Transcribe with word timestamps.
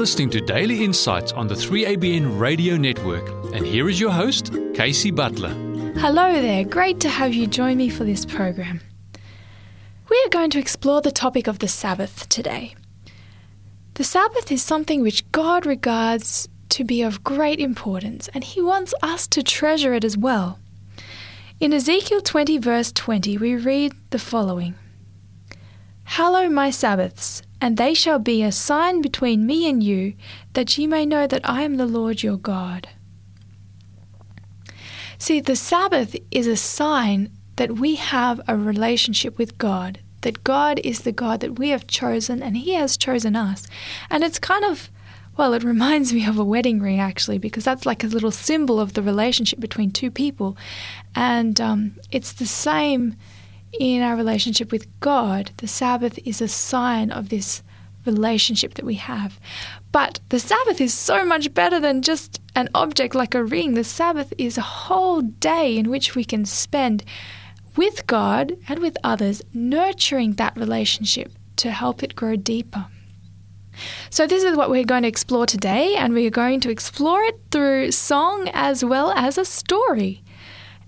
listening 0.00 0.30
to 0.30 0.40
Daily 0.40 0.82
Insights 0.82 1.30
on 1.32 1.46
the 1.46 1.54
3ABN 1.54 2.40
Radio 2.40 2.78
Network, 2.78 3.28
and 3.52 3.66
here 3.66 3.86
is 3.86 4.00
your 4.00 4.10
host, 4.10 4.50
Casey 4.72 5.10
Butler. 5.10 5.50
Hello 5.98 6.40
there, 6.40 6.64
great 6.64 7.00
to 7.00 7.10
have 7.10 7.34
you 7.34 7.46
join 7.46 7.76
me 7.76 7.90
for 7.90 8.04
this 8.04 8.24
program. 8.24 8.80
We 10.08 10.22
are 10.24 10.30
going 10.30 10.48
to 10.52 10.58
explore 10.58 11.02
the 11.02 11.12
topic 11.12 11.46
of 11.46 11.58
the 11.58 11.68
Sabbath 11.68 12.26
today. 12.30 12.74
The 13.92 14.04
Sabbath 14.04 14.50
is 14.50 14.62
something 14.62 15.02
which 15.02 15.30
God 15.32 15.66
regards 15.66 16.48
to 16.70 16.82
be 16.82 17.02
of 17.02 17.22
great 17.22 17.60
importance, 17.60 18.30
and 18.32 18.42
He 18.42 18.62
wants 18.62 18.94
us 19.02 19.26
to 19.26 19.42
treasure 19.42 19.92
it 19.92 20.02
as 20.02 20.16
well. 20.16 20.58
In 21.60 21.74
Ezekiel 21.74 22.22
20, 22.22 22.56
verse 22.56 22.90
20, 22.90 23.36
we 23.36 23.54
read 23.54 23.92
the 24.08 24.18
following 24.18 24.76
Hallow 26.04 26.48
my 26.48 26.70
Sabbaths, 26.70 27.42
and 27.60 27.76
they 27.76 27.94
shall 27.94 28.18
be 28.18 28.42
a 28.42 28.52
sign 28.52 29.02
between 29.02 29.46
me 29.46 29.68
and 29.68 29.82
you, 29.82 30.14
that 30.54 30.76
ye 30.78 30.86
may 30.86 31.04
know 31.04 31.26
that 31.26 31.48
I 31.48 31.62
am 31.62 31.76
the 31.76 31.86
Lord 31.86 32.22
your 32.22 32.38
God. 32.38 32.88
See, 35.18 35.40
the 35.40 35.56
Sabbath 35.56 36.16
is 36.30 36.46
a 36.46 36.56
sign 36.56 37.30
that 37.56 37.72
we 37.72 37.96
have 37.96 38.40
a 38.48 38.56
relationship 38.56 39.36
with 39.36 39.58
God, 39.58 40.00
that 40.22 40.44
God 40.44 40.80
is 40.82 41.00
the 41.00 41.12
God 41.12 41.40
that 41.40 41.58
we 41.58 41.68
have 41.68 41.86
chosen 41.86 42.42
and 42.42 42.56
He 42.56 42.72
has 42.72 42.96
chosen 42.96 43.36
us. 43.36 43.66
And 44.08 44.24
it's 44.24 44.38
kind 44.38 44.64
of, 44.64 44.90
well, 45.36 45.52
it 45.52 45.62
reminds 45.62 46.12
me 46.14 46.26
of 46.26 46.38
a 46.38 46.44
wedding 46.44 46.80
ring 46.80 46.98
actually, 46.98 47.36
because 47.36 47.64
that's 47.64 47.84
like 47.84 48.02
a 48.02 48.06
little 48.06 48.30
symbol 48.30 48.80
of 48.80 48.94
the 48.94 49.02
relationship 49.02 49.60
between 49.60 49.90
two 49.90 50.10
people. 50.10 50.56
And 51.14 51.60
um, 51.60 51.96
it's 52.10 52.32
the 52.32 52.46
same 52.46 53.16
in 53.78 54.02
our 54.02 54.16
relationship 54.16 54.72
with 54.72 54.88
God, 55.00 55.52
the 55.58 55.68
Sabbath 55.68 56.18
is 56.24 56.40
a 56.40 56.48
sign 56.48 57.10
of 57.10 57.28
this 57.28 57.62
relationship 58.06 58.74
that 58.74 58.84
we 58.84 58.94
have. 58.94 59.38
But 59.92 60.20
the 60.30 60.40
Sabbath 60.40 60.80
is 60.80 60.94
so 60.94 61.24
much 61.24 61.52
better 61.54 61.80
than 61.80 62.02
just 62.02 62.40
an 62.54 62.68
object 62.74 63.14
like 63.14 63.34
a 63.34 63.44
ring. 63.44 63.74
The 63.74 63.84
Sabbath 63.84 64.32
is 64.38 64.56
a 64.56 64.62
whole 64.62 65.20
day 65.20 65.76
in 65.76 65.90
which 65.90 66.14
we 66.14 66.24
can 66.24 66.44
spend 66.44 67.04
with 67.76 68.06
God 68.06 68.56
and 68.68 68.80
with 68.80 68.96
others, 69.04 69.42
nurturing 69.52 70.34
that 70.34 70.56
relationship 70.56 71.32
to 71.56 71.70
help 71.70 72.02
it 72.02 72.16
grow 72.16 72.36
deeper. 72.36 72.86
So, 74.10 74.26
this 74.26 74.42
is 74.42 74.56
what 74.56 74.70
we're 74.70 74.84
going 74.84 75.02
to 75.02 75.08
explore 75.08 75.46
today, 75.46 75.94
and 75.94 76.12
we're 76.12 76.30
going 76.30 76.60
to 76.60 76.70
explore 76.70 77.22
it 77.22 77.40
through 77.50 77.92
song 77.92 78.50
as 78.52 78.84
well 78.84 79.12
as 79.12 79.38
a 79.38 79.44
story. 79.44 80.22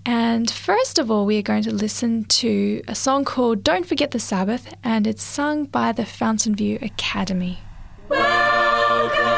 And 0.05 0.51
first 0.51 0.99
of 0.99 1.09
all, 1.09 1.25
we 1.25 1.37
are 1.37 1.41
going 1.41 1.63
to 1.63 1.71
listen 1.73 2.25
to 2.25 2.81
a 2.87 2.95
song 2.95 3.23
called 3.23 3.63
Don't 3.63 3.85
Forget 3.85 4.11
the 4.11 4.19
Sabbath, 4.19 4.73
and 4.83 5.07
it's 5.07 5.23
sung 5.23 5.65
by 5.65 5.93
the 5.93 6.05
Fountain 6.05 6.55
View 6.55 6.77
Academy. 6.81 7.59
Welcome, 8.09 9.32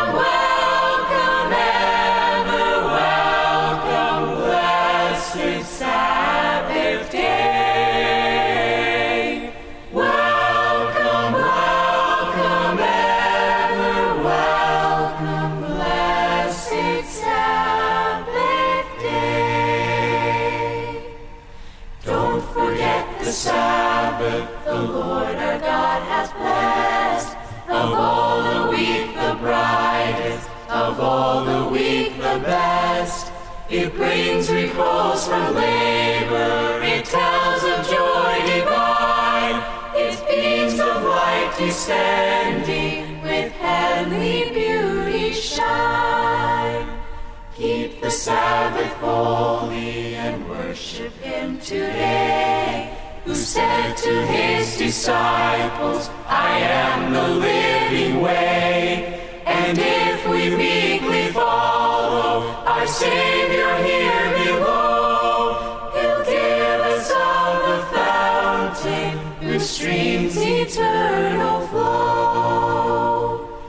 Savior 62.95 63.75
here 63.83 64.31
below, 64.45 65.91
He'll 65.93 66.23
give 66.23 66.79
us 66.93 67.11
of 67.11 67.51
the 67.67 67.79
fountain 67.93 69.17
whose 69.41 69.69
streams 69.69 70.37
eternal 70.37 71.67
flow. 71.67 73.59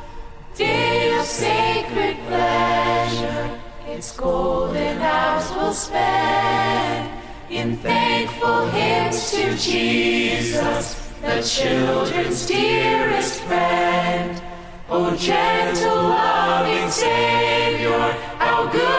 Day 0.54 1.18
of 1.18 1.26
sacred 1.26 2.16
pleasure, 2.28 3.60
its 3.88 4.16
golden 4.16 4.98
hours 4.98 5.50
we'll 5.56 5.72
spend 5.72 7.10
in 7.50 7.76
thankful 7.78 8.68
hymns 8.68 9.32
to 9.32 9.56
Jesus, 9.56 11.10
the 11.20 11.42
children's 11.42 12.46
dearest 12.46 13.40
friend. 13.42 14.40
O 14.88 15.16
gentle, 15.16 15.96
loving 15.96 16.88
Savior, 16.88 17.98
how 18.38 18.70
good 18.70 18.95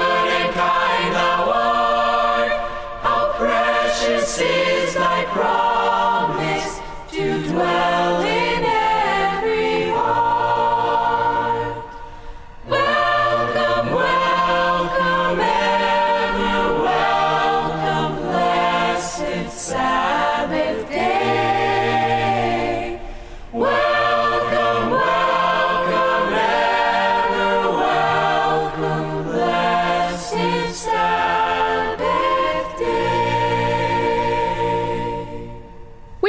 precious 4.37 4.89
is 4.89 4.93
thy 4.93 5.23
promise 5.25 5.76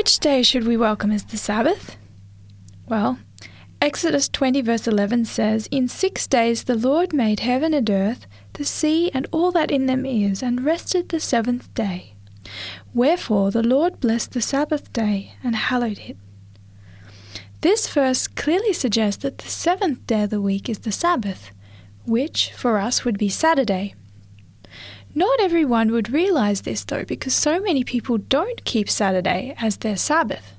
Which 0.09 0.21
day 0.21 0.43
should 0.43 0.67
we 0.67 0.79
welcome 0.79 1.11
as 1.11 1.25
the 1.25 1.37
Sabbath? 1.37 1.99
Well, 2.87 3.19
Exodus 3.83 4.27
20, 4.31 4.63
verse 4.63 4.89
11 4.89 5.27
says, 5.27 5.69
In 5.71 5.87
six 5.87 6.27
days 6.27 6.65
the 6.65 6.77
Lord 6.77 7.13
made 7.13 7.41
heaven 7.41 7.75
and 7.75 7.91
earth, 7.91 8.27
the 8.55 8.65
sea, 8.65 9.11
and 9.13 9.27
all 9.33 9.53
that 9.53 9.71
in 9.71 9.85
them 9.85 10.07
is, 10.07 10.43
and 10.43 10.65
rested 10.65 11.11
the 11.11 11.21
seventh 11.21 11.75
day. 11.75 12.15
Wherefore 12.95 13.51
the 13.51 13.63
Lord 13.63 14.01
blessed 14.01 14.33
the 14.33 14.41
Sabbath 14.41 14.91
day 14.95 15.35
and 15.45 15.55
hallowed 15.55 15.99
it. 15.99 16.17
This 17.61 17.87
verse 17.87 18.27
clearly 18.29 18.73
suggests 18.73 19.23
that 19.23 19.37
the 19.37 19.51
seventh 19.51 20.07
day 20.07 20.23
of 20.23 20.31
the 20.31 20.41
week 20.41 20.71
is 20.71 20.79
the 20.79 20.91
Sabbath, 20.91 21.51
which 22.07 22.51
for 22.55 22.79
us 22.79 23.05
would 23.05 23.19
be 23.19 23.29
Saturday. 23.29 23.95
Not 25.19 25.41
everyone 25.41 25.91
would 25.91 26.13
realize 26.13 26.61
this 26.61 26.85
though, 26.85 27.05
because 27.05 27.35
so 27.35 27.59
many 27.59 27.83
people 27.83 28.19
don't 28.19 28.65
keep 28.65 28.89
Saturday 28.89 29.53
as 29.59 29.79
their 29.79 29.97
Sabbath. 29.97 30.53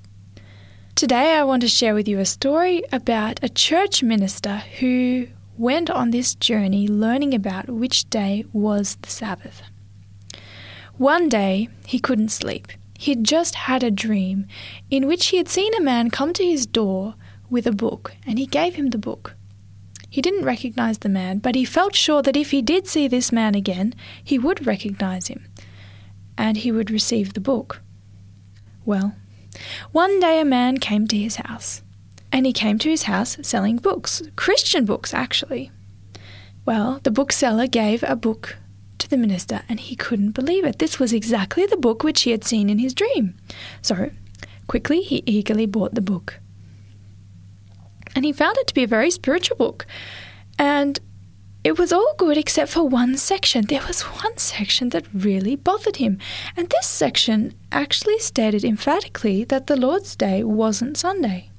Today, 0.95 1.37
I 1.37 1.45
want 1.45 1.61
to 1.61 1.69
share 1.69 1.93
with 1.93 2.09
you 2.09 2.19
a 2.19 2.25
story 2.25 2.83
about 2.91 3.39
a 3.41 3.47
church 3.47 4.03
minister 4.03 4.57
who 4.81 5.27
went 5.57 5.89
on 5.89 6.11
this 6.11 6.35
journey 6.35 6.89
learning 6.89 7.33
about 7.33 7.69
which 7.69 8.09
day 8.09 8.43
was 8.51 8.97
the 9.01 9.09
Sabbath. 9.09 9.61
One 10.97 11.29
day, 11.29 11.69
he 11.85 11.97
couldn't 11.97 12.27
sleep. 12.27 12.67
He'd 12.97 13.23
just 13.23 13.55
had 13.55 13.81
a 13.81 13.89
dream 13.89 14.45
in 14.91 15.07
which 15.07 15.27
he 15.27 15.37
had 15.37 15.47
seen 15.47 15.73
a 15.75 15.79
man 15.81 16.09
come 16.09 16.33
to 16.33 16.43
his 16.43 16.65
door 16.65 17.15
with 17.49 17.65
a 17.65 17.71
book, 17.71 18.11
and 18.27 18.37
he 18.37 18.45
gave 18.45 18.75
him 18.75 18.89
the 18.89 18.97
book. 18.97 19.37
He 20.09 20.21
didn't 20.21 20.45
recognize 20.45 20.99
the 20.99 21.09
man, 21.09 21.37
but 21.39 21.55
he 21.55 21.65
felt 21.65 21.95
sure 21.95 22.21
that 22.23 22.37
if 22.37 22.51
he 22.51 22.61
did 22.61 22.87
see 22.87 23.07
this 23.07 23.31
man 23.31 23.55
again, 23.55 23.93
he 24.23 24.39
would 24.39 24.65
recognize 24.65 25.27
him, 25.27 25.45
and 26.37 26.57
he 26.57 26.71
would 26.71 26.89
receive 26.89 27.33
the 27.33 27.39
book. 27.39 27.81
Well, 28.85 29.15
one 29.91 30.19
day 30.19 30.39
a 30.39 30.45
man 30.45 30.77
came 30.77 31.07
to 31.07 31.17
his 31.17 31.35
house, 31.35 31.83
and 32.31 32.45
he 32.45 32.53
came 32.53 32.79
to 32.79 32.89
his 32.89 33.03
house 33.03 33.37
selling 33.41 33.77
books, 33.77 34.23
Christian 34.35 34.85
books 34.85 35.13
actually. 35.13 35.71
Well, 36.65 36.99
the 37.03 37.11
bookseller 37.11 37.67
gave 37.67 38.03
a 38.03 38.15
book 38.15 38.57
to 38.99 39.09
the 39.09 39.17
minister, 39.17 39.61
and 39.69 39.79
he 39.79 39.95
couldn't 39.95 40.31
believe 40.31 40.65
it. 40.65 40.79
This 40.79 40.99
was 40.99 41.13
exactly 41.13 41.65
the 41.65 41.77
book 41.77 42.03
which 42.03 42.23
he 42.23 42.31
had 42.31 42.43
seen 42.43 42.69
in 42.69 42.79
his 42.79 42.93
dream. 42.93 43.37
So, 43.81 44.11
quickly, 44.67 45.01
he 45.01 45.23
eagerly 45.25 45.65
bought 45.65 45.95
the 45.95 46.01
book. 46.01 46.39
And 48.19 48.25
he 48.25 48.33
found 48.33 48.57
it 48.57 48.67
to 48.67 48.73
be 48.73 48.83
a 48.83 48.87
very 48.87 49.09
spiritual 49.09 49.55
book. 49.55 49.87
And 50.57 50.99
it 51.63 51.79
was 51.79 51.93
all 51.93 52.15
good 52.17 52.37
except 52.37 52.69
for 52.69 52.83
one 52.83 53.15
section. 53.15 53.65
There 53.65 53.87
was 53.87 54.01
one 54.01 54.37
section 54.37 54.89
that 54.89 55.07
really 55.13 55.55
bothered 55.55 55.95
him. 55.95 56.17
And 56.57 56.69
this 56.69 56.85
section 56.85 57.53
actually 57.71 58.19
stated 58.19 58.65
emphatically 58.65 59.45
that 59.45 59.67
the 59.67 59.77
Lord's 59.77 60.17
Day 60.17 60.43
wasn't 60.43 60.97
Sunday. 60.97 61.49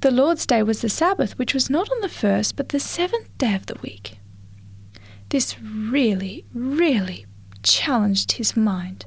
The 0.00 0.10
Lord's 0.10 0.46
Day 0.46 0.62
was 0.62 0.80
the 0.80 0.88
Sabbath, 0.88 1.38
which 1.38 1.52
was 1.52 1.68
not 1.68 1.92
on 1.92 2.00
the 2.00 2.08
first, 2.08 2.56
but 2.56 2.70
the 2.70 2.80
seventh 2.80 3.28
day 3.36 3.54
of 3.54 3.66
the 3.66 3.78
week. 3.82 4.18
This 5.28 5.60
really, 5.60 6.46
really 6.54 7.26
challenged 7.62 8.32
his 8.32 8.56
mind. 8.56 9.04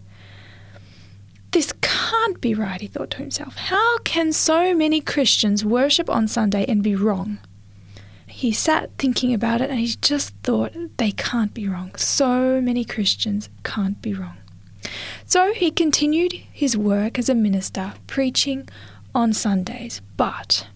This 1.53 1.71
can't 1.81 2.41
be 2.41 2.55
right, 2.55 2.81
he 2.81 2.87
thought 2.87 3.11
to 3.11 3.17
himself. 3.19 3.55
How 3.55 3.99
can 3.99 4.33
so 4.33 4.73
many 4.73 4.99
Christians 4.99 5.63
worship 5.63 6.09
on 6.09 6.27
Sunday 6.27 6.65
and 6.67 6.81
be 6.81 6.95
wrong? 6.95 7.37
He 8.25 8.51
sat 8.51 8.89
thinking 8.97 9.35
about 9.35 9.61
it 9.61 9.69
and 9.69 9.79
he 9.79 9.95
just 10.01 10.33
thought 10.41 10.73
they 10.97 11.11
can't 11.11 11.53
be 11.53 11.67
wrong. 11.67 11.93
So 11.95 12.59
many 12.59 12.83
Christians 12.83 13.49
can't 13.63 14.01
be 14.01 14.15
wrong. 14.15 14.37
So 15.25 15.53
he 15.53 15.69
continued 15.69 16.33
his 16.51 16.75
work 16.75 17.19
as 17.19 17.29
a 17.29 17.35
minister, 17.35 17.93
preaching 18.07 18.67
on 19.13 19.31
Sundays. 19.31 20.01
But 20.17 20.67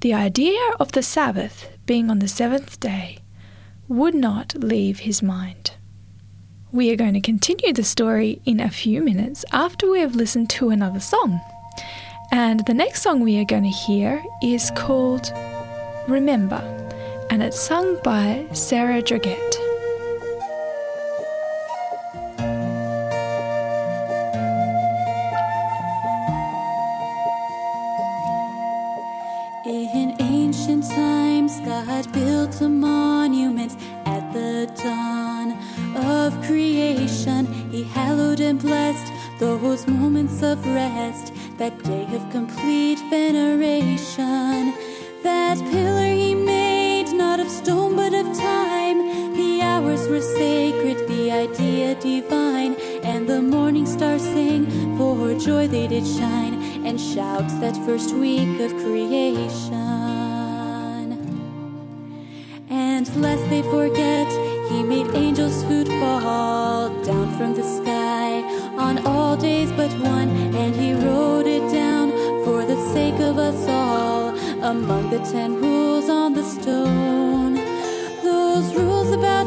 the 0.00 0.14
idea 0.14 0.70
of 0.80 0.92
the 0.92 1.02
Sabbath 1.02 1.68
being 1.84 2.10
on 2.10 2.20
the 2.20 2.28
seventh 2.28 2.80
day 2.80 3.18
would 3.86 4.14
not 4.14 4.54
leave 4.54 5.00
his 5.00 5.22
mind. 5.22 5.72
We 6.74 6.90
are 6.90 6.96
going 6.96 7.14
to 7.14 7.20
continue 7.20 7.72
the 7.72 7.84
story 7.84 8.40
in 8.44 8.58
a 8.58 8.68
few 8.68 9.00
minutes 9.00 9.44
after 9.52 9.88
we 9.88 10.00
have 10.00 10.16
listened 10.16 10.50
to 10.50 10.70
another 10.70 10.98
song. 10.98 11.40
And 12.32 12.66
the 12.66 12.74
next 12.74 13.02
song 13.02 13.20
we 13.20 13.38
are 13.38 13.44
going 13.44 13.62
to 13.62 13.68
hear 13.68 14.20
is 14.42 14.72
called 14.74 15.32
Remember, 16.08 16.60
and 17.30 17.44
it's 17.44 17.60
sung 17.60 18.00
by 18.02 18.48
Sarah 18.54 19.02
Draget. 19.02 19.63
Of 40.44 40.66
rest, 40.66 41.32
that 41.56 41.82
day 41.82 42.06
of 42.14 42.22
complete 42.30 43.00
veneration. 43.10 44.74
That 45.22 45.58
pillar 45.72 46.12
he 46.12 46.34
made, 46.34 47.08
not 47.12 47.40
of 47.40 47.48
stone 47.48 47.96
but 47.96 48.12
of 48.12 48.26
time. 48.36 48.98
The 49.34 49.62
hours 49.62 50.06
were 50.06 50.20
sacred, 50.20 50.98
the 51.08 51.32
idea 51.32 51.94
divine, 51.94 52.74
and 53.02 53.26
the 53.26 53.40
morning 53.40 53.86
stars 53.86 54.22
sang, 54.22 54.64
for 54.98 55.34
joy 55.38 55.66
they 55.66 55.86
did 55.86 56.06
shine, 56.06 56.54
and 56.86 57.00
shouts 57.00 57.54
that 57.60 57.76
first 57.86 58.14
week 58.14 58.33
among 74.64 75.10
the 75.10 75.18
ten 75.18 75.60
rules 75.60 76.08
on 76.08 76.32
the 76.32 76.42
stone. 76.42 77.54
Those 78.22 78.74
rules 78.74 79.12
about 79.12 79.46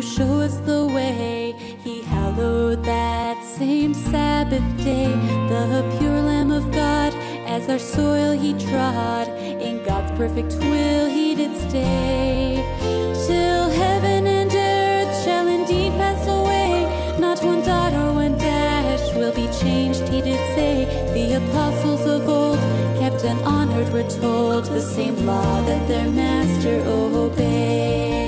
show 0.00 0.40
us 0.40 0.56
the 0.58 0.86
way. 0.86 1.54
He 1.82 2.02
hallowed 2.02 2.84
that 2.84 3.42
same 3.44 3.94
Sabbath 3.94 4.66
day, 4.78 5.12
the 5.48 5.96
pure 5.98 6.20
Lamb 6.22 6.50
of 6.50 6.70
God, 6.72 7.14
as 7.46 7.68
our 7.68 7.78
soil 7.78 8.32
he 8.32 8.52
trod. 8.54 9.28
In 9.28 9.84
God's 9.84 10.10
perfect 10.18 10.54
will 10.60 11.06
he 11.06 11.34
did 11.34 11.56
stay, 11.68 12.62
till 13.26 13.68
heaven 13.70 14.26
and 14.26 14.50
earth 14.52 15.24
shall 15.24 15.46
indeed 15.48 15.92
pass 15.92 16.26
away. 16.26 17.18
Not 17.18 17.42
one 17.44 17.62
dot 17.62 17.92
or 17.92 18.12
one 18.14 18.36
dash 18.38 19.14
will 19.14 19.34
be 19.34 19.48
changed, 19.60 20.08
he 20.08 20.20
did 20.20 20.40
say. 20.54 20.84
The 21.14 21.36
apostles 21.42 22.06
of 22.06 22.28
old 22.28 22.58
kept 22.98 23.24
and 23.24 23.40
honored, 23.42 23.92
we're 23.92 24.08
told, 24.08 24.64
the 24.64 24.80
same 24.80 25.26
law 25.26 25.62
that 25.62 25.86
their 25.88 26.10
master 26.10 26.82
obeyed. 26.86 28.23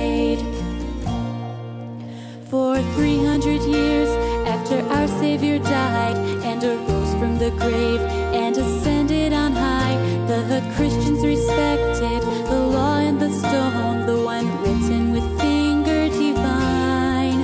300 3.46 3.76
years 3.76 4.08
after 4.48 4.80
our 4.90 5.06
Savior 5.06 5.60
died 5.60 6.16
and 6.42 6.64
arose 6.64 7.12
from 7.14 7.38
the 7.38 7.52
grave 7.52 8.00
and 8.34 8.56
ascended 8.56 9.32
on 9.32 9.52
high, 9.52 9.96
the 10.26 10.60
Christians 10.74 11.24
respected 11.24 12.22
the 12.50 12.58
law 12.58 12.98
and 12.98 13.20
the 13.20 13.30
stone, 13.30 14.04
the 14.04 14.20
one 14.20 14.48
written 14.62 15.12
with 15.12 15.26
finger 15.40 16.08
divine. 16.08 17.38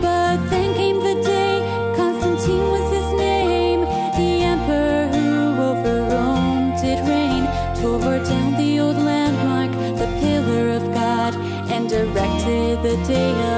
But 0.00 0.36
then 0.48 0.74
came 0.74 1.00
the 1.00 1.20
day, 1.22 1.58
Constantine 1.96 2.68
was 2.74 2.86
his 2.92 3.08
name, 3.18 3.80
the 4.20 4.44
emperor 4.54 5.08
who 5.08 5.60
over 5.70 5.96
Rome 6.14 6.70
did 6.80 7.00
reign, 7.08 7.44
tore 7.82 8.22
down 8.30 8.52
the 8.56 8.78
old 8.78 8.96
landmark, 8.96 9.72
the 9.98 10.06
pillar 10.20 10.68
of 10.78 10.84
God, 10.94 11.34
and 11.74 11.90
erected 11.90 12.80
the 12.84 12.96
day 13.08 13.51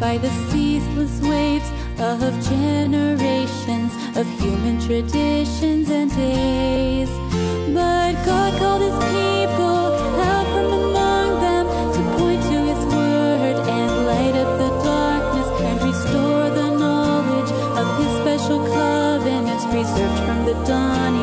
by 0.00 0.16
the 0.18 0.28
ceaseless 0.28 0.49
waves 0.49 0.49
of 2.18 2.34
generations 2.42 3.94
of 4.16 4.26
human 4.40 4.80
traditions 4.80 5.88
and 5.90 6.10
days. 6.16 7.08
But 7.72 8.14
God 8.26 8.58
called 8.58 8.82
his 8.82 8.98
people 9.14 9.94
out 10.18 10.46
from 10.52 10.66
among 10.80 11.40
them 11.40 11.66
to 11.94 12.00
point 12.18 12.42
to 12.42 12.58
his 12.70 12.82
word 12.92 13.56
and 13.78 14.06
light 14.10 14.34
up 14.42 14.58
the 14.58 14.70
darkness 14.82 15.48
and 15.68 15.76
restore 15.86 16.50
the 16.50 16.70
knowledge 16.82 17.52
of 17.78 17.86
his 18.00 18.12
special 18.22 18.58
covenants 18.66 19.64
preserved 19.66 20.18
from 20.26 20.44
the 20.46 20.54
dawning 20.66 21.19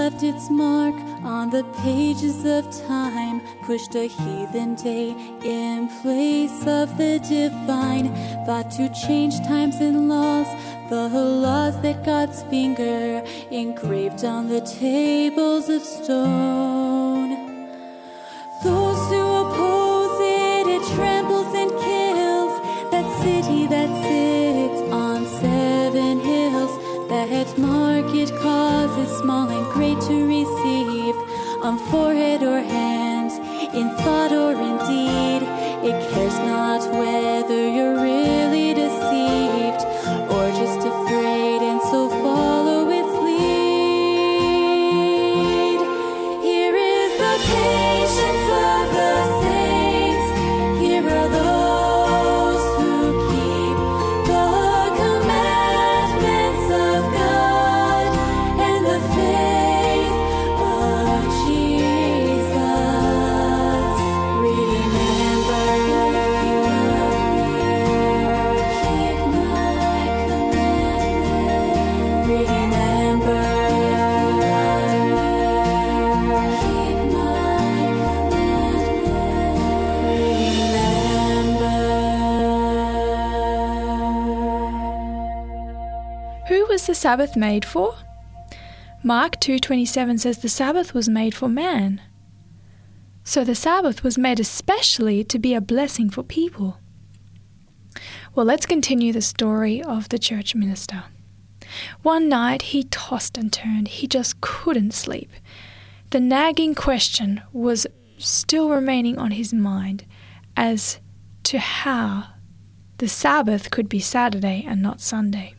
left 0.00 0.22
its 0.22 0.48
mark 0.48 0.94
on 1.24 1.50
the 1.50 1.62
pages 1.84 2.46
of 2.46 2.62
time, 2.88 3.38
pushed 3.66 3.94
a 3.94 4.06
heathen 4.08 4.74
day 4.74 5.10
in 5.44 5.88
place 6.00 6.60
of 6.66 6.96
the 6.96 7.18
divine. 7.18 8.08
Thought 8.46 8.70
to 8.78 8.88
change 9.06 9.36
times 9.46 9.76
and 9.76 10.08
laws, 10.08 10.48
the 10.88 11.06
laws 11.46 11.78
that 11.82 12.02
God's 12.02 12.42
finger 12.44 13.22
engraved 13.50 14.24
on 14.24 14.48
the 14.48 14.62
tables 14.62 15.68
of 15.68 15.82
stone. 15.82 16.79
On 31.70 31.78
forehead 31.78 32.42
or 32.42 32.58
hand, 32.58 32.89
Sabbath 87.00 87.34
made 87.34 87.64
for? 87.64 87.94
Mark 89.02 89.40
2:27 89.40 90.18
says 90.18 90.36
the 90.36 90.50
Sabbath 90.50 90.92
was 90.92 91.08
made 91.08 91.34
for 91.34 91.48
man. 91.48 92.02
So 93.24 93.42
the 93.42 93.54
Sabbath 93.54 94.02
was 94.02 94.18
made 94.18 94.38
especially 94.38 95.24
to 95.24 95.38
be 95.38 95.54
a 95.54 95.62
blessing 95.62 96.10
for 96.10 96.22
people. 96.22 96.76
Well, 98.34 98.44
let's 98.44 98.66
continue 98.66 99.14
the 99.14 99.22
story 99.22 99.82
of 99.82 100.10
the 100.10 100.18
church 100.18 100.54
minister. 100.54 101.04
One 102.02 102.28
night 102.28 102.62
he 102.76 102.84
tossed 102.84 103.38
and 103.38 103.50
turned. 103.50 103.88
He 103.88 104.06
just 104.06 104.42
couldn't 104.42 104.92
sleep. 104.92 105.30
The 106.10 106.20
nagging 106.20 106.74
question 106.74 107.40
was 107.50 107.86
still 108.18 108.68
remaining 108.68 109.16
on 109.16 109.30
his 109.30 109.54
mind 109.54 110.04
as 110.54 111.00
to 111.44 111.58
how 111.60 112.26
the 112.98 113.08
Sabbath 113.08 113.70
could 113.70 113.88
be 113.88 114.00
Saturday 114.00 114.66
and 114.68 114.82
not 114.82 115.00
Sunday. 115.00 115.54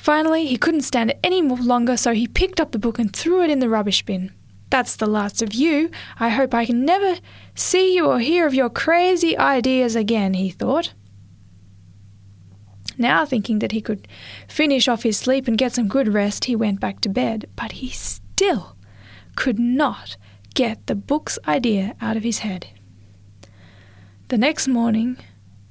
Finally, 0.00 0.46
he 0.46 0.56
couldn't 0.56 0.80
stand 0.80 1.10
it 1.10 1.20
any 1.22 1.42
more 1.42 1.58
longer, 1.58 1.94
so 1.94 2.14
he 2.14 2.26
picked 2.26 2.58
up 2.58 2.72
the 2.72 2.78
book 2.78 2.98
and 2.98 3.14
threw 3.14 3.44
it 3.44 3.50
in 3.50 3.58
the 3.58 3.68
rubbish 3.68 4.02
bin. 4.02 4.32
That's 4.70 4.96
the 4.96 5.06
last 5.06 5.42
of 5.42 5.52
you. 5.52 5.90
I 6.18 6.30
hope 6.30 6.54
I 6.54 6.64
can 6.64 6.86
never 6.86 7.20
see 7.54 7.94
you 7.94 8.06
or 8.06 8.18
hear 8.18 8.46
of 8.46 8.54
your 8.54 8.70
crazy 8.70 9.36
ideas 9.36 9.94
again, 9.94 10.32
he 10.32 10.48
thought. 10.48 10.94
Now, 12.96 13.26
thinking 13.26 13.58
that 13.58 13.72
he 13.72 13.82
could 13.82 14.08
finish 14.48 14.88
off 14.88 15.02
his 15.02 15.18
sleep 15.18 15.46
and 15.46 15.58
get 15.58 15.74
some 15.74 15.86
good 15.86 16.08
rest, 16.08 16.46
he 16.46 16.56
went 16.56 16.80
back 16.80 17.02
to 17.02 17.10
bed, 17.10 17.50
but 17.54 17.72
he 17.72 17.90
still 17.90 18.76
could 19.36 19.58
not 19.58 20.16
get 20.54 20.86
the 20.86 20.94
book's 20.94 21.38
idea 21.46 21.94
out 22.00 22.16
of 22.16 22.22
his 22.22 22.38
head. 22.38 22.68
The 24.28 24.38
next 24.38 24.66
morning, 24.66 25.18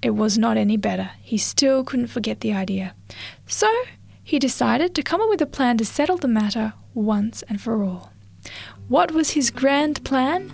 it 0.04 0.12
was 0.12 0.38
not 0.38 0.56
any 0.56 0.78
better. 0.78 1.12
He 1.20 1.40
still 1.40 1.84
couldn't 1.84 2.08
forget 2.08 2.42
the 2.42 2.54
idea. 2.54 2.94
So, 3.48 3.68
he 4.30 4.38
decided 4.38 4.94
to 4.94 5.02
come 5.02 5.20
up 5.22 5.30
with 5.30 5.42
a 5.42 5.46
plan 5.48 5.76
to 5.76 5.84
settle 5.84 6.16
the 6.16 6.28
matter 6.28 6.72
once 6.94 7.44
and 7.50 7.60
for 7.60 7.84
all. 7.84 8.14
What 8.88 9.12
was 9.12 9.32
his 9.32 9.50
grand 9.50 10.04
plan? 10.06 10.54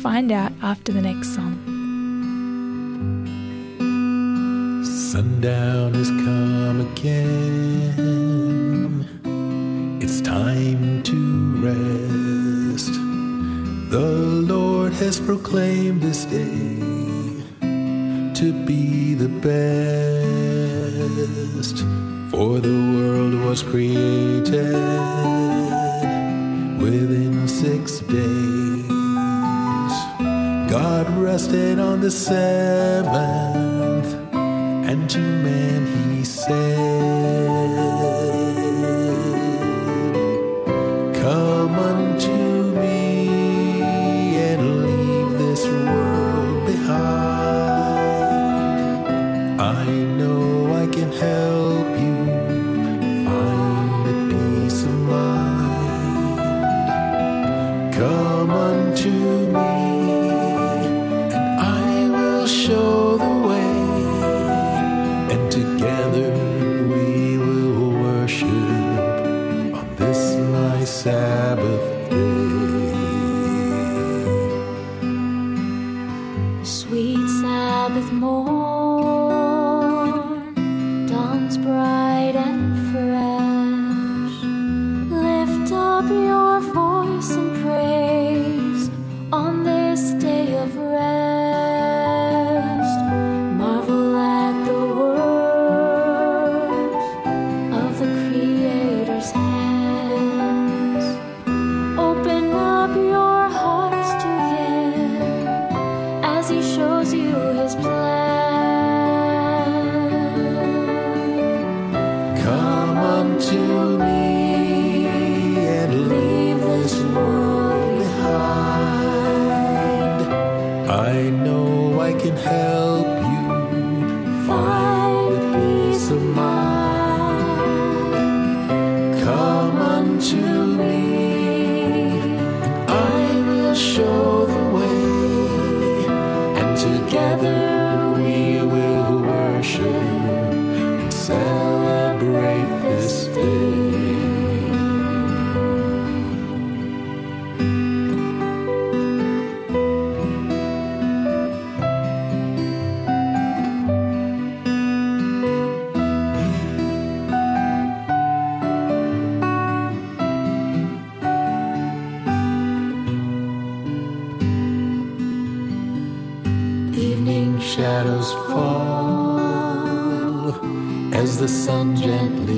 Find 0.00 0.30
out 0.30 0.52
after 0.62 0.92
the 0.92 1.02
next 1.02 1.34
song. 1.34 1.58
Sundown 4.84 5.94
has 5.94 6.10
come 6.10 6.80
again. 6.92 7.98
It's 10.00 10.20
time 10.20 11.02
to 11.02 11.16
rest. 11.66 12.92
The 13.90 14.10
Lord 14.52 14.92
has 14.92 15.18
proclaimed 15.18 16.02
this 16.02 16.24
day 16.26 16.78
to 18.40 18.52
be 18.64 19.14
the 19.14 19.28
best. 19.28 20.61
For 22.30 22.60
the 22.60 22.78
world 22.96 23.34
was 23.34 23.62
created 23.62 24.72
within 26.80 27.46
six 27.46 28.00
days. 28.00 28.88
God 30.70 31.10
rested 31.18 31.78
on 31.78 32.00
the 32.00 32.10
seventh, 32.10 33.14
and 34.32 35.10
to 35.10 35.18
man 35.18 36.14
he 36.14 36.24
said, 36.24 37.61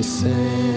gently 0.05 0.74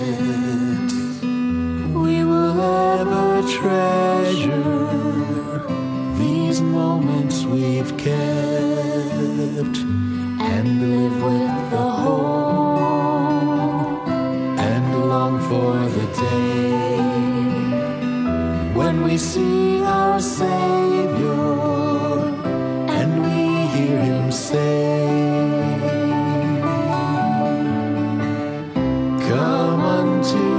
Come 30.29 30.58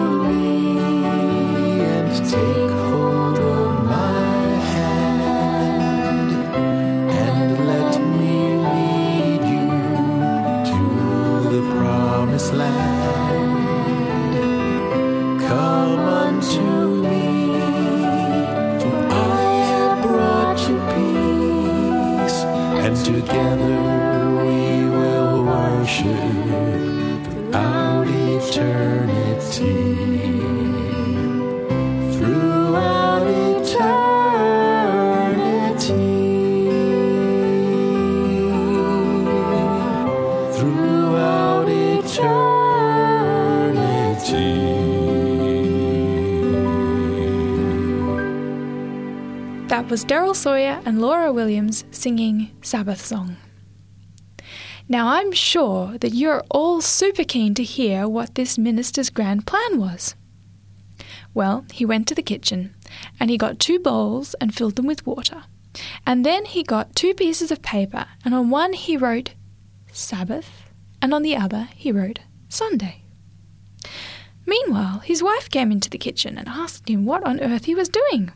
was 50.00 50.06
Daryl 50.06 50.34
Sawyer 50.34 50.82
and 50.86 51.02
Laura 51.02 51.34
Williams 51.34 51.84
singing 51.92 52.56
Sabbath 52.62 53.06
Song. 53.06 53.36
Now, 54.88 55.10
I'm 55.10 55.34
sure 55.34 55.98
that 55.98 56.14
you're 56.14 56.42
all 56.50 56.80
super 56.80 57.26
keen 57.26 57.54
to 57.56 57.64
hear 57.66 58.08
what 58.08 58.36
this 58.36 58.58
minister's 58.58 59.10
grand 59.10 59.46
plan 59.46 59.78
was. 59.78 60.16
Well, 61.34 61.66
he 61.74 61.84
went 61.84 62.08
to 62.08 62.16
the 62.16 62.22
kitchen 62.22 62.74
and 63.20 63.30
he 63.30 63.38
got 63.38 63.60
two 63.60 63.78
bowls 63.78 64.36
and 64.40 64.56
filled 64.56 64.78
them 64.78 64.88
with 64.88 65.06
water. 65.06 65.44
And 66.06 66.26
then 66.26 66.46
he 66.46 66.64
got 66.64 66.96
two 66.96 67.14
pieces 67.14 67.52
of 67.52 67.62
paper, 67.62 68.06
and 68.24 68.34
on 68.34 68.50
one 68.50 68.72
he 68.72 68.96
wrote 68.96 69.34
Sabbath, 69.92 70.72
and 71.02 71.14
on 71.14 71.24
the 71.24 71.36
other 71.36 71.68
he 71.76 71.92
wrote 71.92 72.20
Sunday. 72.48 73.04
Meanwhile, 74.46 75.00
his 75.00 75.22
wife 75.22 75.50
came 75.50 75.74
into 75.74 75.90
the 75.90 75.98
kitchen 75.98 76.38
and 76.38 76.48
asked 76.48 76.88
him 76.88 77.06
what 77.06 77.26
on 77.26 77.42
earth 77.42 77.66
he 77.66 77.76
was 77.76 77.90
doing. 77.90 78.32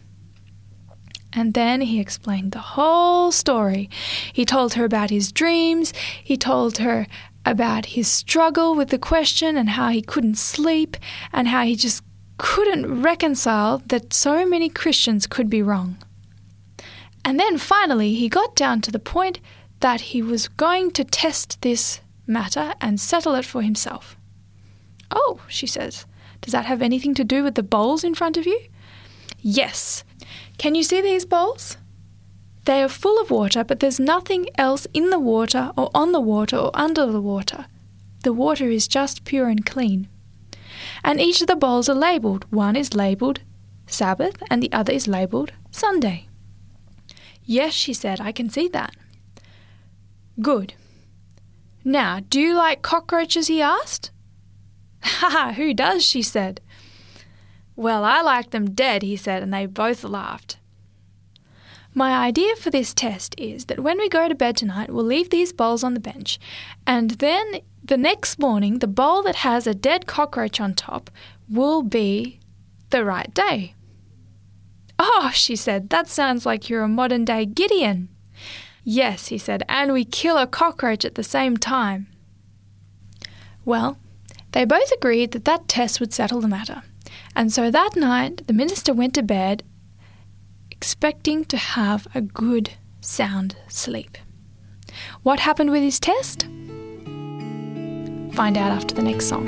And 1.36 1.54
then 1.54 1.82
he 1.82 2.00
explained 2.00 2.52
the 2.52 2.60
whole 2.60 3.32
story. 3.32 3.90
He 4.32 4.46
told 4.46 4.74
her 4.74 4.86
about 4.86 5.10
his 5.10 5.32
dreams, 5.32 5.94
he 6.24 6.38
told 6.38 6.78
her 6.78 7.08
about 7.46 7.88
his 7.88 8.08
struggle 8.08 8.76
with 8.76 8.90
the 8.90 9.00
question 9.00 9.58
and 9.58 9.72
how 9.72 9.90
he 9.90 10.02
couldn't 10.02 10.38
sleep, 10.38 10.96
and 11.34 11.48
how 11.48 11.64
he 11.64 11.76
just 11.76 12.04
couldn't 12.38 13.02
reconcile 13.02 13.82
that 13.88 14.14
so 14.14 14.46
many 14.46 14.70
Christians 14.70 15.28
could 15.28 15.50
be 15.50 15.62
wrong. 15.62 15.98
And 17.26 17.40
then 17.40 17.58
finally, 17.58 18.16
he 18.16 18.30
got 18.30 18.56
down 18.56 18.82
to 18.82 18.92
the 18.92 19.00
point 19.00 19.40
that 19.80 20.02
he 20.02 20.22
was 20.22 20.48
going 20.48 20.92
to 20.92 21.04
test 21.04 21.62
this 21.62 22.02
matter 22.26 22.74
and 22.80 23.00
settle 23.00 23.36
it 23.36 23.46
for 23.46 23.62
himself. 23.62 24.18
Oh, 25.12 25.42
she 25.48 25.68
says, 25.68 26.06
does 26.42 26.54
that 26.54 26.66
have 26.66 26.82
anything 26.82 27.14
to 27.16 27.24
do 27.24 27.44
with 27.44 27.56
the 27.56 27.64
bowls 27.64 28.04
in 28.04 28.16
front 28.16 28.38
of 28.38 28.46
you? 28.46 28.60
Yes. 29.40 30.04
Can 30.58 30.76
you 30.76 30.84
see 30.84 31.02
these 31.02 31.26
bowls? 31.26 31.78
They 32.66 32.82
are 32.82 32.90
full 32.90 33.22
of 33.22 33.30
water, 33.30 33.64
but 33.64 33.80
there's 33.80 34.00
nothing 34.00 34.48
else 34.58 34.88
in 34.94 35.10
the 35.10 35.20
water 35.20 35.72
or 35.78 35.90
on 35.94 36.12
the 36.12 36.22
water 36.22 36.58
or 36.58 36.72
under 36.74 37.06
the 37.06 37.22
water. 37.22 37.66
The 38.24 38.34
water 38.34 38.70
is 38.70 38.88
just 38.88 39.26
pure 39.26 39.50
and 39.50 39.66
clean. 39.66 40.08
And 41.04 41.20
each 41.20 41.42
of 41.42 41.48
the 41.48 41.56
bowls 41.58 41.90
are 41.90 41.96
labeled. 41.96 42.46
One 42.50 42.76
is 42.76 42.94
labeled 42.94 43.42
Sabbath 43.86 44.42
and 44.50 44.64
the 44.64 44.72
other 44.72 44.94
is 44.94 45.08
labeled 45.08 45.52
Sunday. 45.72 46.28
Yes, 47.46 47.74
she 47.74 47.94
said, 47.94 48.22
I 48.22 48.32
can 48.32 48.50
see 48.50 48.68
that. 48.70 48.96
Good. 50.42 50.74
Now, 51.84 52.22
do 52.22 52.40
you 52.40 52.56
like 52.56 52.82
cockroaches? 52.82 53.48
he 53.48 53.62
asked. 53.62 54.12
Ha 55.04 55.30
ha, 55.30 55.54
who 55.54 55.74
does? 55.74 56.04
she 56.06 56.22
said. 56.22 56.62
Well, 57.76 58.04
I 58.04 58.22
like 58.22 58.52
them 58.52 58.72
dead, 58.72 59.02
he 59.02 59.16
said, 59.16 59.42
and 59.44 59.54
they 59.54 59.66
both 59.66 60.04
laughed. 60.04 60.58
My 61.96 62.26
idea 62.26 62.56
for 62.56 62.70
this 62.70 62.94
test 62.94 63.36
is 63.38 63.66
that 63.66 63.80
when 63.80 63.98
we 63.98 64.10
go 64.10 64.28
to 64.28 64.36
bed 64.36 64.58
tonight, 64.58 64.92
we'll 64.92 65.06
leave 65.06 65.30
these 65.30 65.54
bowls 65.54 65.84
on 65.84 65.94
the 65.94 66.00
bench, 66.00 66.40
and 66.88 67.12
then 67.12 67.62
the 67.84 67.98
next 67.98 68.40
morning, 68.40 68.80
the 68.80 68.88
bowl 68.88 69.22
that 69.24 69.38
has 69.38 69.68
a 69.68 69.74
dead 69.74 70.08
cockroach 70.08 70.60
on 70.60 70.74
top 70.74 71.12
will 71.50 71.84
be 71.84 72.40
the 72.90 73.04
right 73.04 73.34
day. 73.34 73.76
Oh, 74.98 75.32
she 75.34 75.56
said, 75.56 75.90
that 75.90 76.08
sounds 76.08 76.46
like 76.46 76.70
you're 76.70 76.84
a 76.84 76.88
modern 76.88 77.26
day 77.26 77.46
Gideon. 77.46 78.10
Yes, 78.84 79.28
he 79.28 79.38
said, 79.38 79.64
and 79.68 79.94
we 79.94 80.06
kill 80.06 80.38
a 80.38 80.48
cockroach 80.48 81.06
at 81.06 81.16
the 81.16 81.24
same 81.24 81.58
time. 81.58 82.08
Well, 83.66 83.98
they 84.52 84.66
both 84.66 84.92
agreed 84.92 85.32
that 85.32 85.46
that 85.46 85.68
test 85.68 86.00
would 86.00 86.14
settle 86.14 86.42
the 86.42 86.48
matter. 86.48 86.84
And 87.36 87.52
so 87.52 87.72
that 87.72 87.96
night, 87.96 88.48
the 88.48 88.54
minister 88.54 88.94
went 88.94 89.14
to 89.16 89.24
bed 89.24 89.64
expecting 90.72 91.46
to 91.46 91.58
have 91.58 92.08
a 92.14 92.22
good, 92.22 92.72
sound 93.02 93.56
sleep. 93.68 94.18
What 95.24 95.40
happened 95.40 95.72
with 95.72 95.82
his 95.82 96.00
test? 96.00 96.44
Find 98.34 98.58
out 98.58 98.72
after 98.72 98.94
the 98.94 99.02
next 99.02 99.28
song. 99.28 99.46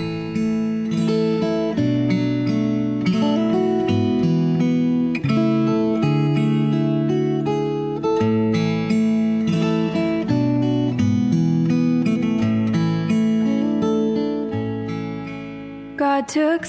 God 15.98 16.28
took 16.30 16.66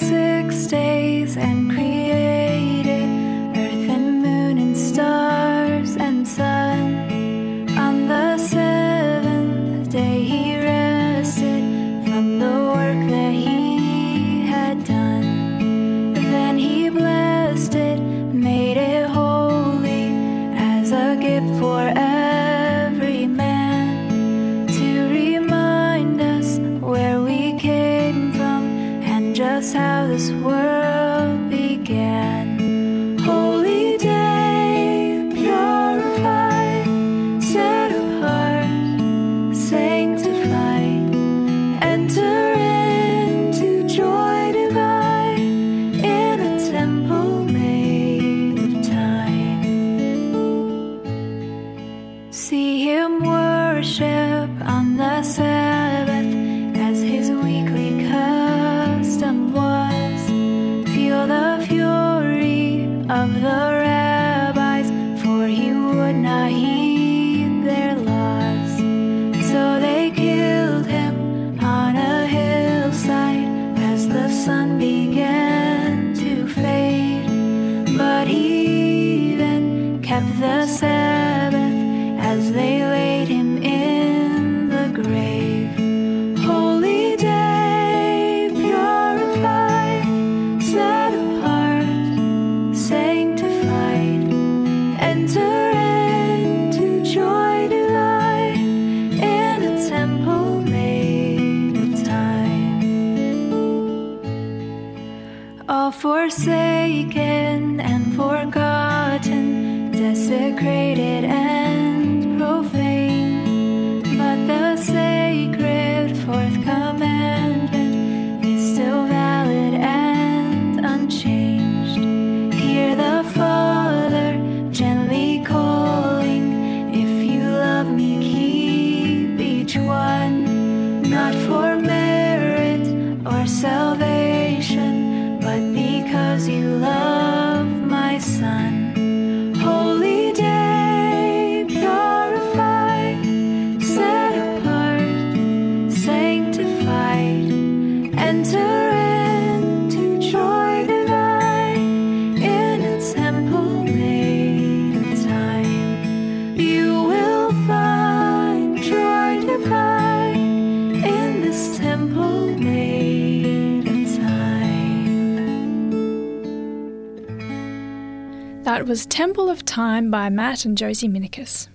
Was 168.86 169.04
Temple 169.04 169.50
of 169.50 169.64
Time 169.64 170.12
by 170.12 170.28
Matt 170.28 170.64
and 170.64 170.78
Josie 170.78 171.08
Minikis. 171.08 171.66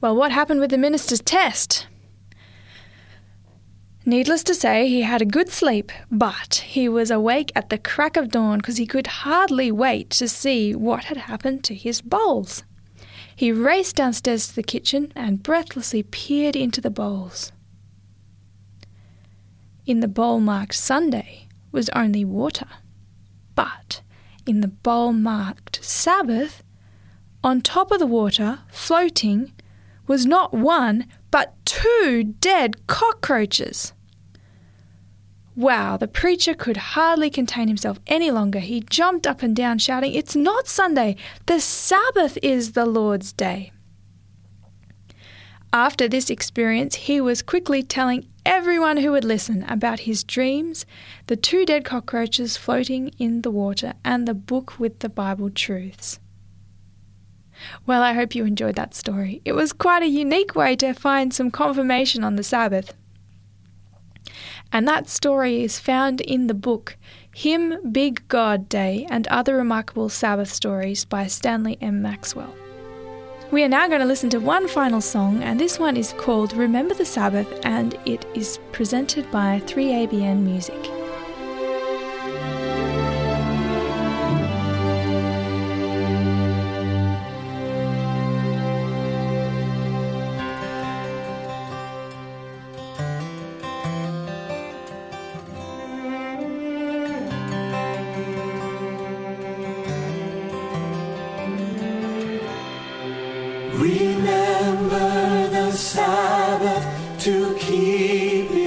Well, 0.00 0.16
what 0.16 0.32
happened 0.32 0.60
with 0.60 0.70
the 0.70 0.78
minister's 0.78 1.20
test? 1.20 1.86
Needless 4.06 4.42
to 4.44 4.54
say, 4.54 4.88
he 4.88 5.02
had 5.02 5.20
a 5.20 5.26
good 5.26 5.50
sleep, 5.50 5.92
but 6.10 6.64
he 6.66 6.88
was 6.88 7.10
awake 7.10 7.52
at 7.54 7.68
the 7.68 7.76
crack 7.76 8.16
of 8.16 8.30
dawn 8.30 8.60
because 8.60 8.78
he 8.78 8.86
could 8.86 9.08
hardly 9.08 9.70
wait 9.70 10.08
to 10.08 10.26
see 10.26 10.74
what 10.74 11.04
had 11.04 11.18
happened 11.18 11.64
to 11.64 11.74
his 11.74 12.00
bowls. 12.00 12.64
He 13.36 13.52
raced 13.52 13.96
downstairs 13.96 14.48
to 14.48 14.56
the 14.56 14.62
kitchen 14.62 15.12
and 15.14 15.42
breathlessly 15.42 16.02
peered 16.02 16.56
into 16.56 16.80
the 16.80 16.88
bowls. 16.88 17.52
In 19.84 20.00
the 20.00 20.08
bowl 20.08 20.40
marked 20.40 20.76
Sunday 20.76 21.46
was 21.72 21.90
only 21.90 22.24
water, 22.24 22.68
but 23.54 24.00
in 24.48 24.62
the 24.62 24.68
bowl 24.68 25.12
marked 25.12 25.84
Sabbath, 25.84 26.62
on 27.44 27.60
top 27.60 27.90
of 27.90 27.98
the 27.98 28.06
water, 28.06 28.60
floating, 28.68 29.52
was 30.06 30.24
not 30.24 30.54
one, 30.54 31.06
but 31.30 31.54
two 31.64 32.34
dead 32.40 32.86
cockroaches. 32.86 33.92
Wow, 35.54 35.96
the 35.96 36.08
preacher 36.08 36.54
could 36.54 36.76
hardly 36.76 37.30
contain 37.30 37.68
himself 37.68 38.00
any 38.06 38.30
longer. 38.30 38.60
He 38.60 38.80
jumped 38.80 39.26
up 39.26 39.42
and 39.42 39.54
down, 39.54 39.78
shouting, 39.78 40.14
It's 40.14 40.36
not 40.36 40.66
Sunday! 40.66 41.16
The 41.46 41.60
Sabbath 41.60 42.38
is 42.42 42.72
the 42.72 42.86
Lord's 42.86 43.32
day. 43.32 43.72
After 45.72 46.08
this 46.08 46.30
experience, 46.30 46.94
he 46.94 47.20
was 47.20 47.42
quickly 47.42 47.82
telling 47.82 48.26
everyone 48.48 48.96
who 48.96 49.12
would 49.12 49.26
listen 49.26 49.62
about 49.68 50.00
his 50.00 50.24
dreams, 50.24 50.86
the 51.26 51.36
two 51.36 51.66
dead 51.66 51.84
cockroaches 51.84 52.56
floating 52.56 53.08
in 53.18 53.42
the 53.42 53.50
water, 53.50 53.92
and 54.02 54.26
the 54.26 54.32
book 54.32 54.78
with 54.78 55.00
the 55.00 55.08
Bible 55.10 55.50
truths. 55.50 56.18
Well, 57.86 58.02
I 58.02 58.14
hope 58.14 58.34
you 58.34 58.46
enjoyed 58.46 58.76
that 58.76 58.94
story. 58.94 59.42
It 59.44 59.52
was 59.52 59.74
quite 59.74 60.02
a 60.02 60.08
unique 60.08 60.54
way 60.54 60.76
to 60.76 60.94
find 60.94 61.34
some 61.34 61.50
confirmation 61.50 62.24
on 62.24 62.36
the 62.36 62.42
Sabbath. 62.42 62.94
And 64.72 64.88
that 64.88 65.10
story 65.10 65.62
is 65.62 65.78
found 65.78 66.22
in 66.22 66.46
the 66.46 66.54
book 66.54 66.96
Him 67.34 67.92
Big 67.92 68.26
God 68.28 68.66
Day 68.68 69.06
and 69.10 69.28
Other 69.28 69.56
Remarkable 69.56 70.08
Sabbath 70.08 70.50
Stories 70.50 71.04
by 71.04 71.26
Stanley 71.26 71.76
M. 71.82 72.00
Maxwell. 72.00 72.54
We 73.50 73.64
are 73.64 73.68
now 73.68 73.88
going 73.88 74.00
to 74.00 74.06
listen 74.06 74.28
to 74.30 74.40
one 74.40 74.68
final 74.68 75.00
song, 75.00 75.42
and 75.42 75.58
this 75.58 75.78
one 75.78 75.96
is 75.96 76.12
called 76.18 76.52
Remember 76.52 76.92
the 76.92 77.06
Sabbath, 77.06 77.48
and 77.64 77.98
it 78.04 78.26
is 78.34 78.58
presented 78.72 79.30
by 79.30 79.62
3ABN 79.64 80.40
Music. 80.40 80.97
To 107.98 108.57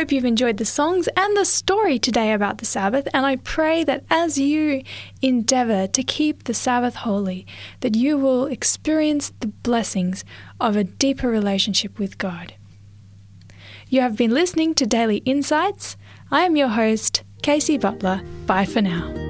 hope 0.00 0.12
you've 0.12 0.24
enjoyed 0.24 0.56
the 0.56 0.64
songs 0.64 1.10
and 1.14 1.36
the 1.36 1.44
story 1.44 1.98
today 1.98 2.32
about 2.32 2.56
the 2.56 2.64
Sabbath, 2.64 3.06
and 3.12 3.26
I 3.26 3.36
pray 3.36 3.84
that 3.84 4.02
as 4.08 4.38
you 4.38 4.82
endeavor 5.20 5.86
to 5.88 6.02
keep 6.02 6.44
the 6.44 6.54
Sabbath 6.54 6.94
holy, 6.94 7.46
that 7.80 7.94
you 7.94 8.16
will 8.16 8.46
experience 8.46 9.30
the 9.40 9.48
blessings 9.48 10.24
of 10.58 10.74
a 10.74 10.84
deeper 10.84 11.28
relationship 11.28 11.98
with 11.98 12.16
God. 12.16 12.54
You 13.90 14.00
have 14.00 14.16
been 14.16 14.30
listening 14.30 14.74
to 14.76 14.86
Daily 14.86 15.18
Insights. 15.18 15.98
I 16.30 16.44
am 16.44 16.56
your 16.56 16.68
host, 16.68 17.22
Casey 17.42 17.76
Butler. 17.76 18.22
Bye 18.46 18.64
for 18.64 18.80
now. 18.80 19.29